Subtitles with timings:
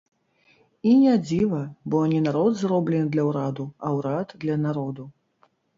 [0.91, 1.61] І не дзіва,
[1.95, 5.03] бо не народ зроблены для ўраду, а ўрад для народу.